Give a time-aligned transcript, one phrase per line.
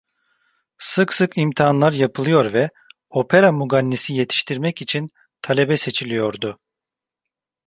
[0.79, 2.69] Sık sık imtihanlar yapılıyor ve
[3.09, 6.59] opera mugannisi yetiştirmek için talebe seçiliyordu.